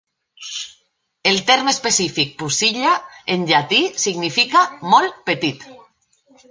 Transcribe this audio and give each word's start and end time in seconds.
El 1.31 1.37
terme 1.49 1.71
específic 1.75 2.33
"pusilla" 2.41 2.97
en 3.35 3.47
llatí 3.53 3.83
significa 4.07 4.67
"molt 4.97 5.23
petit". 5.31 5.73